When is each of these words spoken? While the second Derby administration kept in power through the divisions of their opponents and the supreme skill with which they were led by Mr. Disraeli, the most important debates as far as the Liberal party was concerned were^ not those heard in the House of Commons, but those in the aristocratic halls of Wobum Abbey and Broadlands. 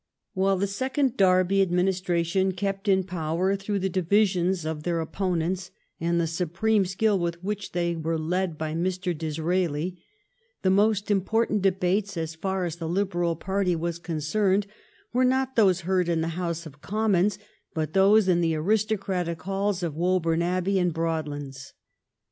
While 0.33 0.57
the 0.57 0.65
second 0.65 1.15
Derby 1.15 1.61
administration 1.61 2.53
kept 2.53 2.87
in 2.87 3.03
power 3.03 3.55
through 3.55 3.77
the 3.77 3.87
divisions 3.87 4.65
of 4.65 4.81
their 4.81 4.99
opponents 4.99 5.69
and 5.99 6.19
the 6.19 6.25
supreme 6.25 6.85
skill 6.87 7.19
with 7.19 7.43
which 7.43 7.73
they 7.73 7.95
were 7.95 8.17
led 8.17 8.57
by 8.57 8.73
Mr. 8.73 9.15
Disraeli, 9.15 10.01
the 10.63 10.71
most 10.71 11.11
important 11.11 11.61
debates 11.61 12.17
as 12.17 12.33
far 12.33 12.65
as 12.65 12.77
the 12.77 12.89
Liberal 12.89 13.35
party 13.35 13.75
was 13.75 13.99
concerned 13.99 14.65
were^ 15.13 15.23
not 15.23 15.55
those 15.55 15.81
heard 15.81 16.09
in 16.09 16.21
the 16.21 16.29
House 16.29 16.65
of 16.65 16.81
Commons, 16.81 17.37
but 17.75 17.93
those 17.93 18.27
in 18.27 18.41
the 18.41 18.55
aristocratic 18.55 19.43
halls 19.43 19.83
of 19.83 19.93
Wobum 19.93 20.41
Abbey 20.41 20.79
and 20.79 20.91
Broadlands. 20.95 21.73